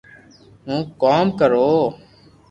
[0.65, 1.69] ھون ڪوم ڪرو